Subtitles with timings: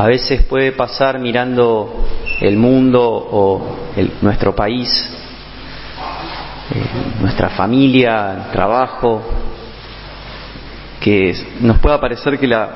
[0.00, 2.06] A veces puede pasar mirando
[2.40, 3.76] el mundo o
[4.22, 4.88] nuestro país,
[6.70, 9.20] eh, nuestra familia, el trabajo,
[11.00, 12.70] que nos pueda parecer que la,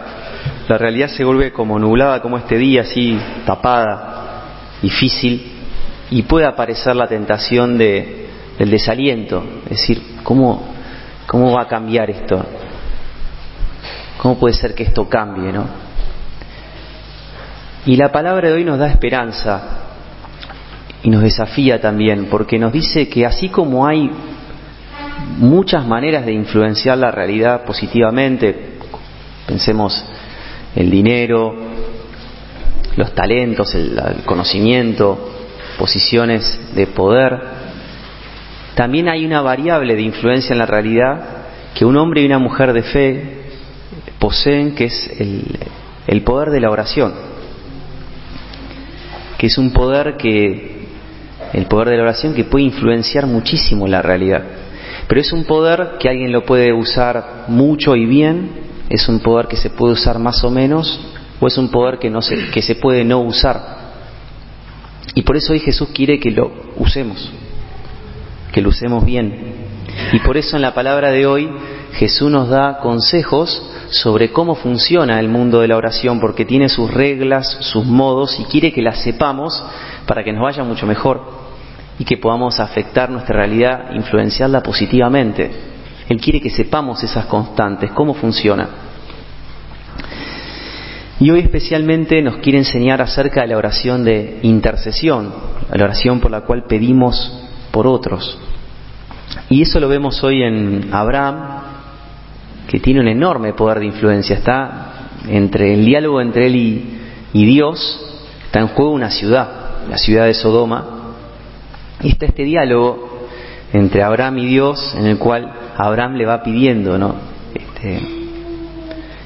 [0.69, 4.43] la realidad se vuelve como nublada, como este día, así tapada,
[4.82, 5.50] difícil,
[6.11, 8.29] y puede aparecer la tentación de,
[8.59, 10.75] del desaliento, es decir, ¿cómo,
[11.27, 12.45] ¿cómo va a cambiar esto?
[14.18, 15.84] ¿Cómo puede ser que esto cambie, no?
[17.87, 19.62] Y la palabra de hoy nos da esperanza
[21.02, 24.10] y nos desafía también, porque nos dice que así como hay
[25.38, 28.79] muchas maneras de influenciar la realidad positivamente,
[29.47, 30.05] pensemos
[30.74, 31.55] el dinero,
[32.97, 35.30] los talentos, el, conocimiento,
[35.79, 37.41] posiciones de poder,
[38.74, 41.21] también hay una variable de influencia en la realidad
[41.74, 43.45] que un hombre y una mujer de fe
[44.19, 47.12] poseen, que es el, poder de la oración,
[49.38, 50.85] que es un poder que,
[51.52, 54.43] el poder de la oración que puede influenciar muchísimo la realidad.
[55.07, 58.51] Pero es un poder que alguien lo puede usar mucho y bien,
[58.88, 61.01] es un poder que se puede usar más o menos,
[61.40, 63.85] o es un poder que, no se, que se puede no usar.
[65.15, 67.31] Y por eso hoy Jesús quiere que lo usemos,
[68.53, 69.65] que lo usemos bien.
[70.12, 71.49] Y por eso en la palabra de hoy
[71.93, 73.62] Jesús nos da consejos
[73.94, 78.44] sobre cómo funciona el mundo de la oración, porque tiene sus reglas, sus modos, y
[78.44, 79.62] quiere que las sepamos
[80.06, 81.44] para que nos vaya mucho mejor
[81.98, 85.50] y que podamos afectar nuestra realidad, influenciarla positivamente.
[86.09, 88.69] Él quiere que sepamos esas constantes, cómo funciona.
[91.20, 95.32] Y hoy especialmente nos quiere enseñar acerca de la oración de intercesión,
[95.72, 97.32] la oración por la cual pedimos
[97.70, 98.38] por otros.
[99.48, 101.63] Y eso lo vemos hoy en Abraham,
[102.75, 104.34] que tiene un enorme poder de influencia.
[104.34, 106.56] Está entre el diálogo entre él
[107.33, 108.05] y, Dios,
[108.47, 111.15] está en juego una ciudad, la ciudad de Sodoma,
[112.03, 113.29] y está este diálogo
[113.73, 117.15] entre Abraham y Dios en el cual Abraham le va pidiendo, ¿no?
[117.55, 118.01] Este,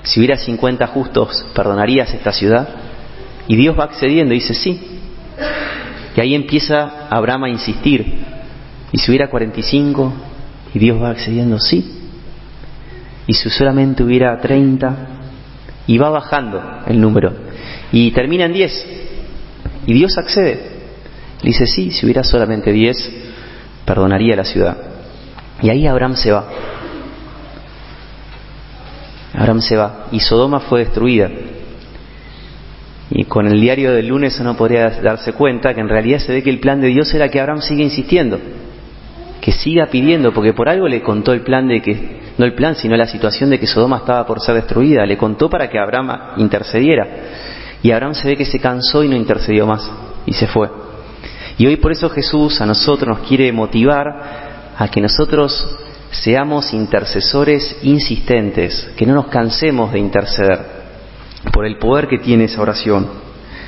[0.03, 2.69] si hubiera 50 justos, ¿perdonarías esta ciudad?
[3.47, 4.79] Y Dios va accediendo y dice, sí.
[6.15, 8.05] Y ahí empieza Abraham a insistir.
[8.93, 10.13] Y si hubiera 45,
[10.75, 11.95] y Dios va accediendo, sí.
[13.29, 15.19] Y si solamente hubiera 30,
[15.87, 17.33] y va bajando el número.
[17.93, 18.87] Y termina en 10.
[19.87, 20.79] Y Dios accede.
[21.43, 22.97] Le dice, sí, si hubiera solamente diez,
[23.85, 24.77] perdonaría la ciudad.
[25.63, 26.47] Y ahí Abraham se va.
[29.35, 30.07] Abraham se va.
[30.13, 31.31] Y Sodoma fue destruida.
[33.11, 36.43] Y con el diario del lunes uno podría darse cuenta que en realidad se ve
[36.43, 38.39] que el plan de Dios era que Abraham siga insistiendo,
[39.41, 42.77] que siga pidiendo, porque por algo le contó el plan de que, no el plan,
[42.77, 45.05] sino la situación de que Sodoma estaba por ser destruida.
[45.05, 47.07] Le contó para que Abraham intercediera.
[47.83, 49.91] Y Abraham se ve que se cansó y no intercedió más.
[50.25, 50.69] Y se fue.
[51.59, 55.79] Y hoy por eso Jesús a nosotros nos quiere motivar a que nosotros
[56.13, 60.61] seamos intercesores insistentes, que no nos cansemos de interceder
[61.53, 63.07] por el poder que tiene esa oración.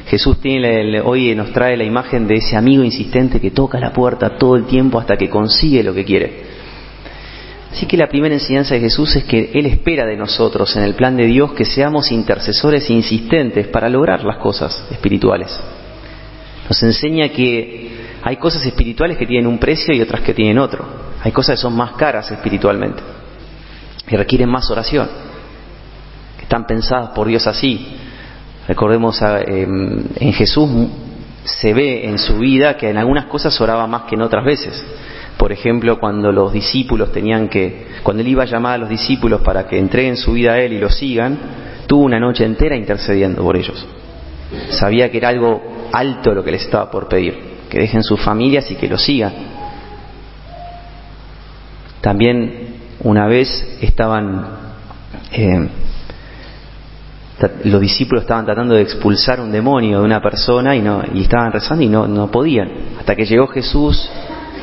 [0.07, 4.37] Jesús tiene, hoy nos trae la imagen de ese amigo insistente que toca la puerta
[4.39, 6.60] todo el tiempo hasta que consigue lo que quiere.
[7.73, 10.95] Así que la primera enseñanza de Jesús es que Él espera de nosotros en el
[10.95, 15.59] plan de Dios que seamos intercesores insistentes para lograr las cosas espirituales.
[16.69, 17.91] Nos enseña que
[18.23, 20.85] hay cosas espirituales que tienen un precio y otras que tienen otro.
[21.23, 23.03] Hay cosas que son más caras espiritualmente
[24.09, 25.09] y requieren más oración,
[26.37, 27.97] que están pensadas por Dios así.
[28.67, 30.69] Recordemos em, en Jesús
[31.45, 34.85] se ve en su vida que en algunas cosas oraba más que en otras veces.
[35.41, 39.41] Por ejemplo, cuando los discípulos tenían que, cuando él iba a llamar a los discípulos
[39.41, 41.39] para que entreguen su vida a él y lo sigan,
[41.87, 43.87] tuvo una noche entera intercediendo por ellos.
[44.69, 47.39] Sabía que era algo alto lo que les estaba por pedir,
[47.71, 49.33] que dejen sus familias y que lo sigan.
[52.03, 54.45] También una vez estaban,
[55.33, 55.69] eh,
[57.65, 61.51] los discípulos estaban tratando de expulsar un demonio de una persona y, no, y estaban
[61.51, 62.71] rezando y no, no podían.
[62.99, 64.07] Hasta que llegó Jesús,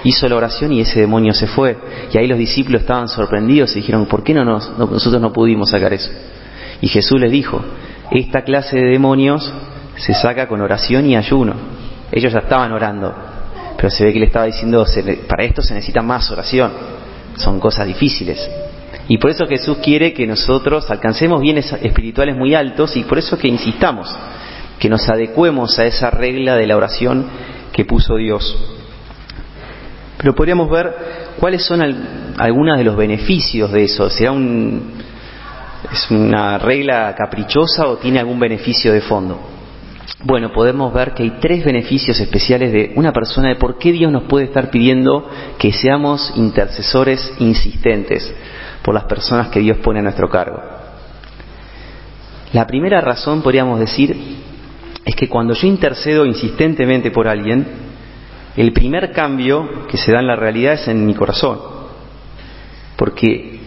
[0.07, 1.77] hizo la oración y ese demonio se fue.
[2.13, 5.69] Y ahí los discípulos estaban sorprendidos y dijeron, ¿por qué no nos, nosotros no pudimos
[5.69, 6.11] sacar eso?
[6.81, 7.61] Y Jesús les dijo,
[8.11, 9.51] esta clase de demonios
[9.97, 11.53] se saca con oración y ayuno.
[12.11, 13.13] Ellos ya estaban orando,
[13.75, 14.85] pero se ve que le estaba diciendo,
[15.27, 16.71] para esto se necesita más oración.
[17.35, 18.49] Son cosas difíciles.
[19.09, 23.37] Y por eso Jesús quiere que nosotros alcancemos bienes espirituales muy altos y por eso
[23.37, 24.13] que insistamos,
[24.79, 27.25] que nos adecuemos a esa regla de la oración
[27.71, 28.76] que puso Dios.
[30.17, 30.93] Pero podríamos ver
[31.39, 31.81] cuáles son
[32.37, 34.09] algunos de los beneficios de eso.
[34.09, 34.93] ¿Será un,
[35.91, 39.57] es una regla caprichosa o tiene algún beneficio de fondo?
[40.23, 44.11] bueno, podemos ver que hay tres beneficios especiales de una persona de por qué Dios
[44.11, 45.29] nos puede estar pidiendo
[45.59, 48.33] que seamos intercesores insistentes
[48.81, 50.59] por las personas que Dios pone a nuestro cargo.
[52.53, 54.17] La primera razón, podríamos decir,
[55.05, 57.86] es que cuando yo intercedo insistentemente por alguien,
[58.57, 61.59] el primer cambio que se da en la realidad es en mi corazón,
[62.97, 63.59] porque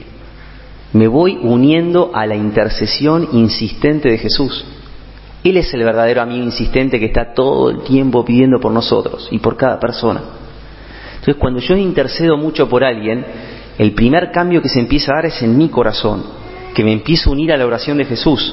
[0.93, 4.65] me voy uniendo a la intercesión insistente de Jesús.
[5.45, 9.39] Él es el verdadero amigo insistente que está todo el tiempo pidiendo por nosotros y
[9.39, 10.23] por cada persona.
[11.21, 13.25] Entonces, cuando yo intercedo mucho por alguien,
[13.79, 16.25] el primer cambio que se empieza a dar es en mi corazón,
[16.75, 18.53] que me empiezo a unir a la oración de Jesús.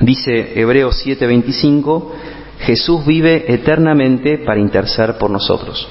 [0.00, 2.12] Dice Hebreos 7:25,
[2.60, 5.86] Jesús vive eternamente para interceder por nosotros.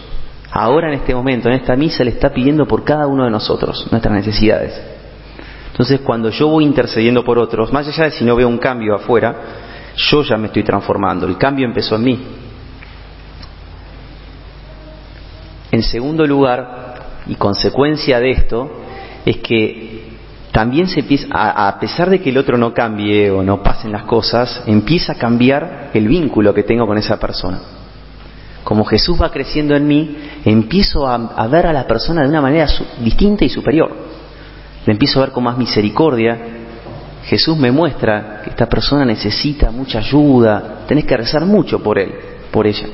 [0.51, 3.87] Ahora en este momento, en esta misa, le está pidiendo por cada uno de nosotros
[3.91, 4.79] nuestras necesidades.
[5.71, 8.93] Entonces, cuando yo voy intercediendo por otros, más allá de si no veo un cambio
[8.95, 9.35] afuera,
[9.95, 12.19] yo ya me estoy transformando, el cambio empezó en mí.
[15.71, 18.71] En segundo lugar, y consecuencia de esto,
[19.25, 19.92] es que
[20.53, 24.03] también se empieza, a, pesar de que el otro no cambie o no pasen las
[24.03, 27.59] cosas, empieza a cambiar el vínculo que tengo con esa persona.
[28.63, 30.15] Como Jesús va creciendo en mí,
[30.45, 32.67] empiezo a, a ver a la persona de una manera
[32.99, 33.91] distinta y superior.
[34.85, 36.37] Le empiezo a ver con más misericordia,
[37.25, 42.13] Jesús me muestra que esta persona necesita mucha ayuda, tenés que rezar mucho por él,
[42.51, 42.87] por ella.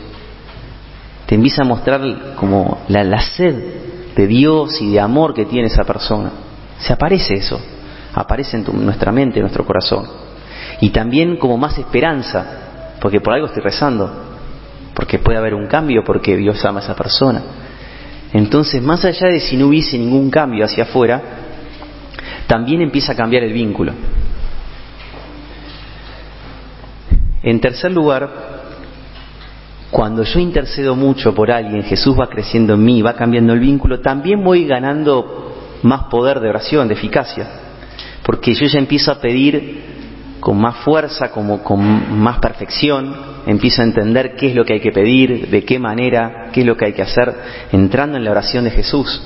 [1.25, 3.56] Te empieza a mostrar como la, sed
[4.15, 6.31] de Dios y de amor que tiene esa persona.
[6.80, 7.60] Se aparece eso,
[8.14, 10.08] aparece en nuestra mente, en nuestro corazón.
[10.81, 14.10] Y también como más esperanza, porque por algo estoy rezando,
[14.94, 17.42] porque puede haber un cambio, porque Dios ama a esa persona.
[18.34, 21.22] Entonces, más allá de si no hubiese ningún cambio hacia afuera,
[22.48, 23.94] también empieza a cambiar el vínculo.
[27.42, 28.30] En tercer lugar,
[29.90, 34.02] cuando yo intercedo mucho por alguien, Jesús va creciendo en mí, va cambiando el vínculo,
[34.02, 35.49] también voy ganando
[35.84, 37.48] más poder de oración, de eficacia,
[38.24, 40.00] porque yo ya empiezo a pedir
[40.40, 43.14] con más fuerza, como con más perfección,
[43.46, 46.66] empiezo a entender qué es lo que hay que pedir, de qué manera, qué es
[46.66, 47.34] lo que hay que hacer,
[47.72, 49.22] entrando en la oración de Jesús.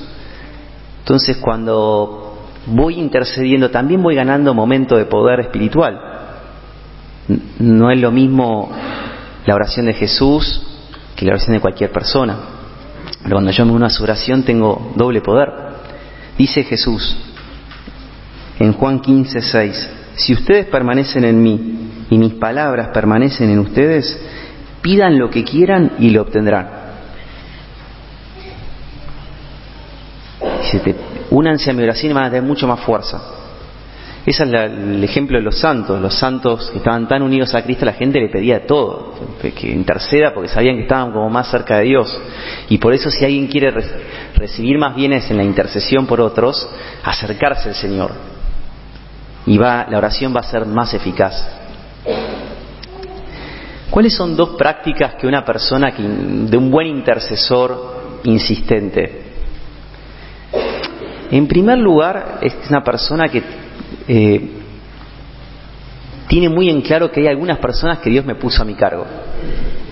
[1.00, 6.00] Entonces, cuando voy intercediendo, también voy ganando momento de poder espiritual.
[7.58, 8.70] No es lo mismo
[9.46, 10.62] la oración de Jesús
[11.14, 12.36] que la oración de cualquier persona.
[13.22, 15.63] Pero cuando yo me uno a su oración tengo doble poder.
[16.36, 17.16] Dice Jesús
[18.58, 24.18] en Juan 15, 6, si ustedes permanecen en mí y mis palabras permanecen en ustedes,
[24.80, 26.68] pidan lo que quieran y lo obtendrán.
[30.70, 30.94] Si te
[31.30, 33.20] únanse a mi oración y van a tener mucho más fuerza.
[34.26, 36.00] Ese es el ejemplo de los santos.
[36.00, 40.32] Los santos que estaban tan unidos a Cristo, la gente le pedía todo, que interceda
[40.32, 42.18] porque sabían que estaban como más cerca de Dios.
[42.70, 43.70] Y por eso si alguien quiere
[44.34, 46.66] recibir más bienes en la intercesión por otros,
[47.02, 48.12] acercarse al Señor.
[49.46, 51.46] Y va, la oración va a ser más eficaz.
[53.90, 59.24] ¿Cuáles son dos prácticas que una persona que, de un buen intercesor insistente
[61.30, 63.42] en primer lugar, es una persona que
[64.08, 64.50] eh,
[66.28, 69.04] tiene muy en claro que hay algunas personas que Dios me puso a mi cargo.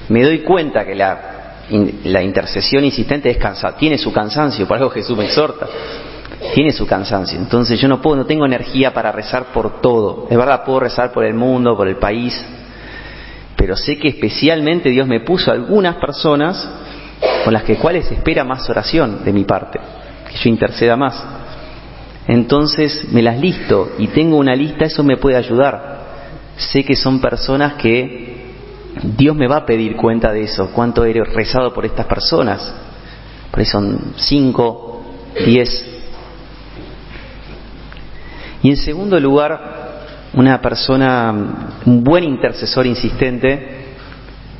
[0.08, 3.38] Me doy cuenta que la, intercesión insistente es
[3.78, 5.66] tiene su cansancio, por algo Jesús me exhorta,
[6.54, 7.38] tiene su cansancio.
[7.38, 10.26] Entonces yo no puedo, no tengo energía para rezar por todo.
[10.30, 12.42] Es verdad, puedo rezar por el mundo, por el país,
[13.56, 16.68] pero sé que especialmente Dios me puso algunas personas
[17.44, 19.78] con las que cuales espera más oración de mi parte
[20.28, 21.41] que yo interceda más.
[22.26, 26.00] Entonces me las listo y tengo una lista, eso me puede ayudar.
[26.56, 28.32] Sé que son personas que
[29.16, 32.74] Dios me va a pedir cuenta de eso, cuánto he rezado por estas personas.
[33.50, 35.02] Por eso son cinco,
[35.44, 35.84] diez.
[38.62, 39.82] Y en segundo lugar,
[40.34, 41.34] una persona,
[41.84, 43.82] un buen intercesor insistente,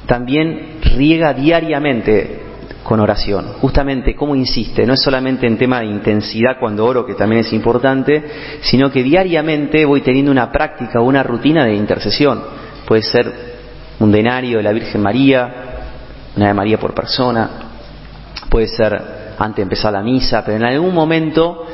[0.06, 2.51] también riega diariamente
[2.82, 3.54] con oración.
[3.60, 7.52] Justamente, como insiste, no es solamente en tema de intensidad cuando oro, que también es
[7.52, 8.22] importante,
[8.62, 12.42] sino que diariamente voy teniendo una práctica o una rutina de intercesión.
[12.86, 13.32] Puede ser
[14.00, 15.54] un denario de la Virgen María,
[16.36, 17.50] una de María por persona,
[18.48, 19.00] puede ser
[19.38, 21.66] antes de empezar la misa, pero en algún momento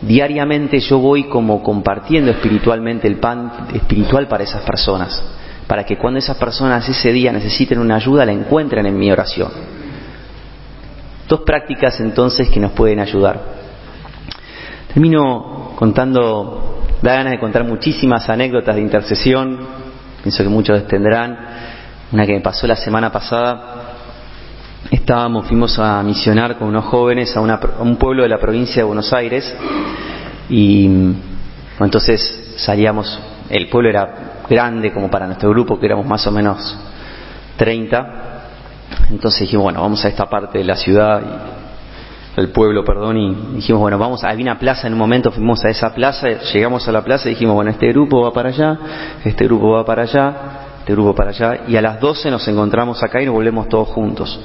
[0.00, 5.22] diariamente yo voy como compartiendo espiritualmente el pan espiritual para esas personas,
[5.66, 9.81] para que cuando esas personas ese día necesiten una ayuda la encuentren en mi oración.
[11.32, 13.40] Dos prácticas entonces que nos pueden ayudar.
[14.92, 19.58] Termino contando, da ganas de contar muchísimas anécdotas de intercesión,
[20.22, 21.38] pienso que muchos tendrán,
[22.12, 23.94] una que me pasó la semana pasada.
[24.90, 29.10] Estábamos, fuimos a misionar con unos jóvenes a, un pueblo de la provincia de Buenos
[29.14, 29.56] Aires
[30.50, 31.14] y
[31.80, 36.78] entonces salíamos, el pueblo era grande como para nuestro grupo, que éramos más o menos
[37.56, 38.31] 30,
[39.10, 41.22] entonces dijimos, bueno, vamos a esta parte de la ciudad,
[42.36, 45.68] el pueblo, perdón, y dijimos, bueno, vamos, había una plaza en un momento, fuimos a
[45.68, 48.78] esa plaza, llegamos a la plaza y dijimos, bueno, este grupo va para allá,
[49.24, 50.34] este grupo va para allá,
[50.80, 53.88] este grupo para allá, y a las 12 nos encontramos acá y nos volvemos todos
[53.88, 54.40] juntos.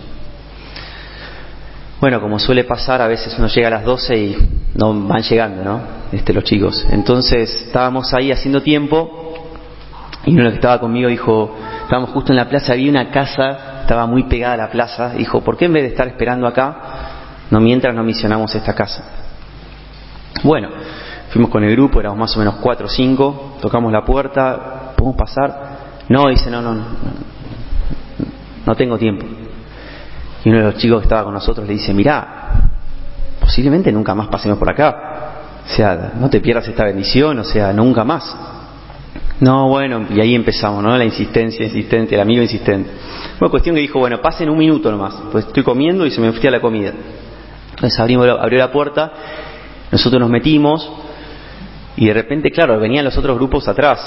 [2.00, 4.38] Bueno, como suele pasar, a veces uno llega a las 12 y
[4.76, 5.82] no van llegando, ¿no?
[6.12, 6.86] Este, los chicos.
[6.92, 9.34] Entonces estábamos ahí haciendo tiempo
[10.26, 14.06] y uno que estaba conmigo dijo, estábamos justo en la plaza, había una casa, estaba
[14.06, 16.76] muy pegada a la plaza, dijo, ¿por qué en vez de estar esperando acá,
[17.50, 19.02] no mientras no misionamos esta casa?
[20.44, 20.68] Bueno,
[21.30, 25.16] fuimos con el grupo, éramos más o menos cuatro o cinco, tocamos la puerta, ¿podemos
[25.16, 25.78] pasar?
[26.10, 26.84] No, dice, no, no, no,
[28.66, 29.26] no tengo tiempo.
[30.44, 32.70] Y uno de los chicos que estaba con nosotros le dice, mirá,
[33.40, 34.96] posiblemente nunca más pasemos por acá.
[35.66, 38.36] O sea, no te pierdas esta bendición, o sea, nunca más.
[39.40, 40.98] No, bueno, y ahí empezamos, ¿no?
[40.98, 42.90] La insistencia, insistente, el amigo insistente.
[43.40, 46.28] Bueno, cuestión que dijo, bueno, pasen un minuto nomás, pues estoy comiendo y se me
[46.28, 46.92] enfría la comida.
[47.70, 49.12] Entonces abrimos, abrió la puerta,
[49.92, 50.90] nosotros nos metimos
[51.96, 54.00] y de repente, claro, venían los otros grupos atrás.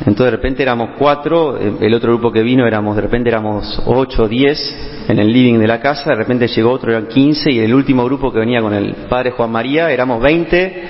[0.00, 4.28] Entonces de repente éramos cuatro, el otro grupo que vino éramos, de repente éramos ocho,
[4.28, 7.74] diez en el living de la casa, de repente llegó otro, eran quince, y el
[7.74, 10.88] último grupo que venía con el padre Juan María, éramos veinte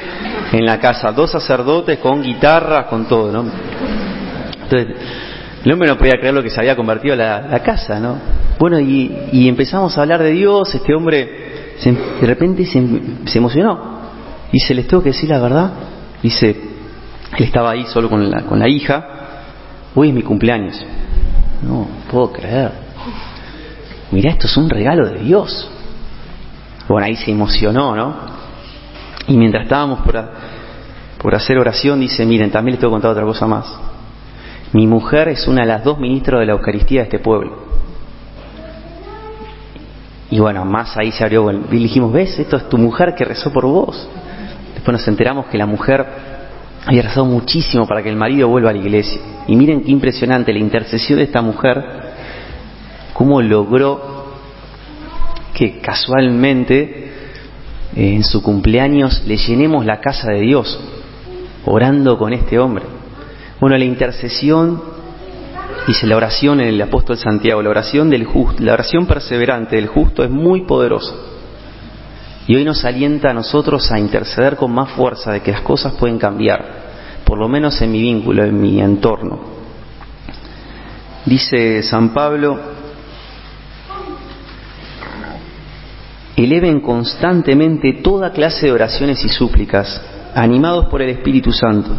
[0.52, 3.69] en la casa, dos sacerdotes con guitarras, con todo, ¿no?
[4.70, 4.96] Entonces,
[5.64, 8.16] el hombre no podía creer lo que se había convertido la, la casa, ¿no?
[8.58, 11.50] Bueno, y, empezamos a hablar de Dios, este hombre
[11.82, 12.82] de repente se,
[13.26, 14.00] se emocionó.
[14.52, 15.70] Dice, les tengo que decir la verdad.
[16.22, 19.06] Dice, él estaba ahí solo con la, con la hija.
[19.94, 20.84] Hoy es mi cumpleaños.
[21.62, 22.72] No, puedo creer.
[24.10, 25.70] Mirá, esto es un regalo de Dios.
[26.88, 28.14] Bueno, ahí se emocionó, ¿no?
[29.26, 30.22] Y mientras estábamos por,
[31.18, 33.89] por hacer oración, dice, miren, también les tengo que contar otra cosa más.
[34.72, 37.70] Mi mujer es una de las dos ministros de la Eucaristía de este pueblo.
[40.30, 42.38] Y bueno, más ahí se abrió, y dijimos, ¿ves?
[42.38, 44.08] Esto es tu mujer que rezó por vos.
[44.74, 46.06] Después nos enteramos que la mujer
[46.86, 49.20] había rezado muchísimo para que el marido vuelva a la iglesia.
[49.48, 51.84] Y miren qué impresionante la intercesión de esta mujer,
[53.12, 54.20] cómo logró
[55.52, 57.12] que casualmente
[57.96, 60.80] eh, en su cumpleaños le llenemos la casa de Dios,
[61.66, 62.99] orando con este hombre.
[63.60, 64.82] Bueno, la intercesión,
[65.86, 69.86] dice la oración en el apóstol Santiago, la oración del justo, la oración perseverante del
[69.86, 71.14] justo es muy poderosa.
[72.46, 75.92] Y hoy nos alienta a nosotros a interceder con más fuerza de que las cosas
[75.92, 76.64] pueden cambiar,
[77.22, 79.38] por lo menos en mi vínculo, en mi entorno.
[81.26, 82.58] Dice San Pablo,
[86.34, 90.00] eleven constantemente toda clase de oraciones y súplicas,
[90.34, 91.90] animados por el Espíritu Santo.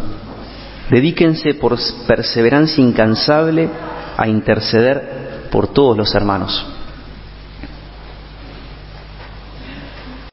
[0.92, 3.66] Dedíquense por perseverancia incansable
[4.14, 6.71] a interceder por todos los hermanos.